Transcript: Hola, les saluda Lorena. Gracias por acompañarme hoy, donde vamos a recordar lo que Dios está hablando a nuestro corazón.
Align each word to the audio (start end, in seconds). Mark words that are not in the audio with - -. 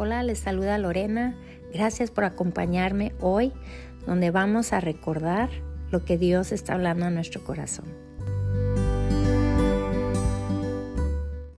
Hola, 0.00 0.22
les 0.22 0.38
saluda 0.38 0.78
Lorena. 0.78 1.34
Gracias 1.74 2.12
por 2.12 2.22
acompañarme 2.22 3.14
hoy, 3.20 3.52
donde 4.06 4.30
vamos 4.30 4.72
a 4.72 4.78
recordar 4.78 5.50
lo 5.90 6.04
que 6.04 6.16
Dios 6.16 6.52
está 6.52 6.74
hablando 6.74 7.06
a 7.06 7.10
nuestro 7.10 7.42
corazón. 7.42 7.86